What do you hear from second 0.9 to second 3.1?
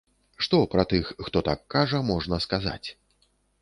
тых, хто так кажа, можна сказаць?